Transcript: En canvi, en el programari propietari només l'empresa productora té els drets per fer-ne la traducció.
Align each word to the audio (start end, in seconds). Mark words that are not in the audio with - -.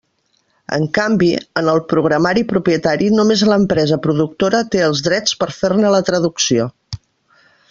En 0.77 0.85
canvi, 0.97 1.27
en 1.61 1.69
el 1.73 1.81
programari 1.91 2.45
propietari 2.53 3.11
només 3.17 3.45
l'empresa 3.53 4.01
productora 4.07 4.63
té 4.77 4.83
els 4.89 5.07
drets 5.09 5.41
per 5.45 5.53
fer-ne 5.63 5.97
la 5.99 6.05
traducció. 6.13 6.71